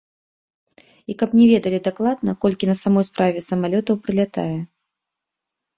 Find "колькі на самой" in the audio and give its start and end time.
2.47-3.05